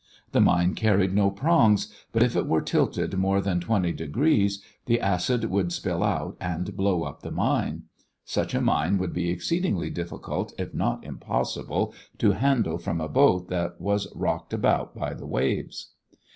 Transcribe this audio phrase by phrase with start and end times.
[0.31, 4.99] The mine carried no prongs, but if it were tilted more than twenty degrees the
[4.99, 7.83] acid would spill out and blow up the mine.
[8.25, 13.47] Such a mine would be exceedingly difficult if not impossible to handle from a boat
[13.49, 15.91] that was rocked about by the waves.